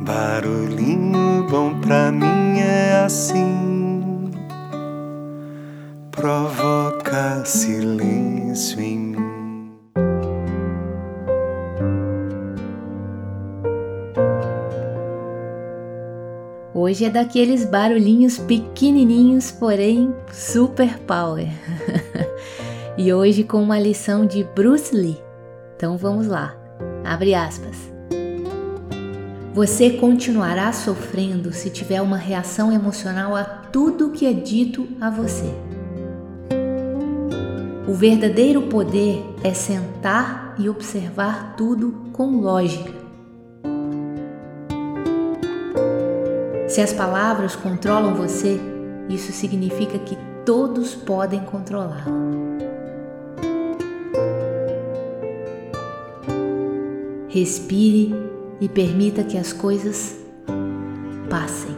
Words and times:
Barulhinho 0.00 1.44
bom 1.50 1.80
pra 1.80 2.12
mim 2.12 2.60
é 2.60 3.02
assim, 3.04 4.30
provoca 6.12 7.44
silêncio 7.44 8.80
em 8.80 8.98
mim. 8.98 9.72
Hoje 16.72 17.04
é 17.04 17.10
daqueles 17.10 17.64
barulhinhos 17.64 18.38
pequenininhos, 18.38 19.50
porém 19.50 20.14
super 20.32 20.96
power. 21.00 21.48
e 22.96 23.12
hoje 23.12 23.42
com 23.42 23.60
uma 23.60 23.80
lição 23.80 24.24
de 24.24 24.44
Bruce 24.44 24.94
Lee. 24.94 25.18
Então 25.76 25.96
vamos 25.96 26.28
lá. 26.28 26.54
Abre 27.04 27.34
aspas. 27.34 27.87
Você 29.58 29.90
continuará 29.90 30.72
sofrendo 30.72 31.52
se 31.52 31.68
tiver 31.68 32.00
uma 32.00 32.16
reação 32.16 32.70
emocional 32.70 33.34
a 33.34 33.42
tudo 33.42 34.12
que 34.12 34.24
é 34.24 34.32
dito 34.32 34.86
a 35.00 35.10
você. 35.10 35.52
O 37.88 37.92
verdadeiro 37.92 38.62
poder 38.68 39.20
é 39.42 39.52
sentar 39.52 40.54
e 40.60 40.68
observar 40.68 41.56
tudo 41.56 41.90
com 42.12 42.40
lógica. 42.40 42.92
Se 46.68 46.80
as 46.80 46.92
palavras 46.92 47.56
controlam 47.56 48.14
você, 48.14 48.60
isso 49.08 49.32
significa 49.32 49.98
que 49.98 50.16
todos 50.46 50.94
podem 50.94 51.40
controlá-la. 51.40 52.04
Respire 57.28 58.27
e 58.60 58.68
permita 58.68 59.22
que 59.22 59.36
as 59.36 59.52
coisas 59.52 60.18
passem. 61.28 61.76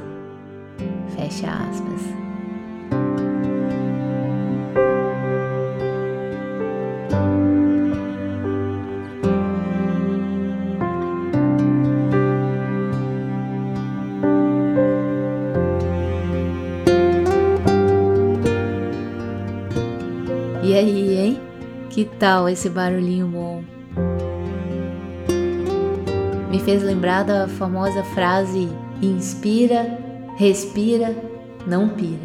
Fecha 1.14 1.48
aspas. 1.48 2.20
E 20.62 20.74
aí, 20.74 21.16
hein? 21.18 21.40
Que 21.90 22.04
tal 22.04 22.48
esse 22.48 22.68
barulhinho 22.68 23.26
bom? 23.26 23.64
Me 26.50 26.58
fez 26.58 26.82
lembrar 26.82 27.22
da 27.22 27.46
famosa 27.48 28.02
frase: 28.02 28.68
inspira, 29.00 29.98
respira, 30.36 31.16
não 31.66 31.88
pira. 31.90 32.18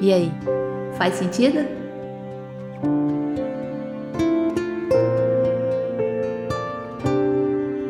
E 0.00 0.12
aí, 0.12 0.32
faz 0.98 1.14
sentido? 1.14 1.66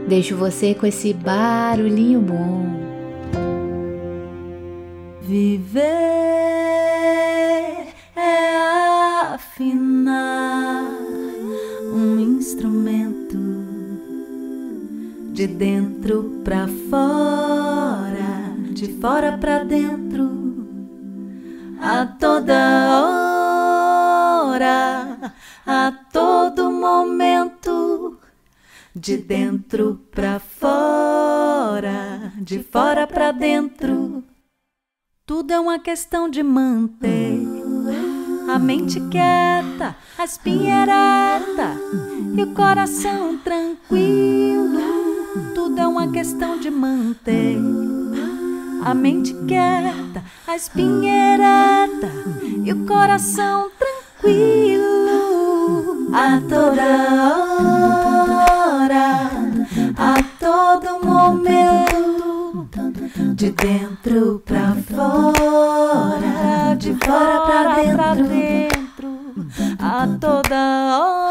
Deixo 0.07 0.37
você 0.37 0.75
com 0.75 0.87
esse 0.87 1.15
barulhinho 1.15 2.21
bom. 2.21 2.67
Viver 5.23 6.72
de 15.33 15.47
dentro 15.47 16.43
para 16.45 16.69
fora, 16.91 18.55
de 18.71 18.93
fora 19.01 19.39
para 19.39 19.65
dentro, 19.65 20.31
a 21.81 22.05
toda 22.05 23.01
hora, 24.45 25.33
a 25.67 25.93
todo 26.13 26.71
momento, 26.71 28.19
de 28.95 29.17
dentro 29.17 30.03
para 30.11 30.39
fora, 30.39 32.31
de 32.37 32.63
fora 32.63 33.07
para 33.07 33.33
dentro. 33.33 34.23
Tudo 35.25 35.51
é 35.55 35.59
uma 35.59 35.79
questão 35.79 36.29
de 36.29 36.43
manter 36.43 37.41
a 38.53 38.59
mente 38.59 39.01
quieta, 39.09 39.97
a 40.19 40.25
espinha 40.25 40.83
ereta 40.83 41.75
e 42.37 42.43
o 42.43 42.53
coração 42.53 43.39
tranquilo 43.39 44.62
tudo 45.55 45.81
é 45.81 45.87
uma 45.87 46.09
questão 46.09 46.59
de 46.59 46.71
manter 46.71 47.59
a 48.85 48.95
mente 48.95 49.33
quieta, 49.47 50.23
a 50.47 50.57
espinha 50.57 51.35
ereta 51.35 52.11
e 52.65 52.73
o 52.73 52.85
coração 52.85 53.71
tranquilo 53.79 54.83
a 56.13 56.41
toda 56.41 56.83
hora, 58.77 59.31
a 59.97 60.23
todo 60.39 61.05
momento, 61.05 62.69
de 63.35 63.51
dentro 63.53 64.43
pra 64.45 64.75
fora, 64.95 66.75
de 66.77 66.95
fora 66.95 67.41
pra 67.41 68.15
dentro, 68.15 69.09
a 69.79 70.07
toda 70.21 70.99
hora. 70.99 71.22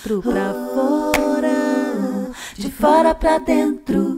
Dentro 0.00 0.22
pra 0.22 0.54
fora, 0.74 2.30
de 2.56 2.70
fora 2.70 3.14
pra 3.14 3.38
dentro. 3.38 4.09